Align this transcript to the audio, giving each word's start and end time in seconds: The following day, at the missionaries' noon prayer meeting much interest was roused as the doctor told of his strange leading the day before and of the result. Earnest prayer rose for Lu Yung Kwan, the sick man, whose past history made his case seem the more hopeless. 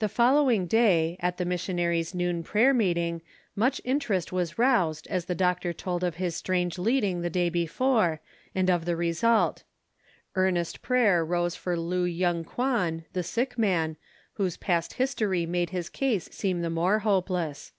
The 0.00 0.08
following 0.08 0.66
day, 0.66 1.16
at 1.20 1.36
the 1.36 1.44
missionaries' 1.44 2.12
noon 2.16 2.42
prayer 2.42 2.74
meeting 2.74 3.22
much 3.54 3.80
interest 3.84 4.32
was 4.32 4.58
roused 4.58 5.06
as 5.06 5.26
the 5.26 5.36
doctor 5.36 5.72
told 5.72 6.02
of 6.02 6.16
his 6.16 6.34
strange 6.34 6.80
leading 6.80 7.20
the 7.22 7.30
day 7.30 7.48
before 7.48 8.20
and 8.56 8.68
of 8.68 8.86
the 8.86 8.96
result. 8.96 9.62
Earnest 10.34 10.82
prayer 10.82 11.24
rose 11.24 11.54
for 11.54 11.78
Lu 11.78 12.02
Yung 12.02 12.42
Kwan, 12.42 13.04
the 13.12 13.22
sick 13.22 13.56
man, 13.56 13.96
whose 14.32 14.56
past 14.56 14.94
history 14.94 15.46
made 15.46 15.70
his 15.70 15.90
case 15.90 16.28
seem 16.32 16.62
the 16.62 16.68
more 16.68 16.98
hopeless. 16.98 17.70